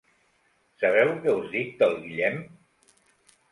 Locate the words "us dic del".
1.43-1.95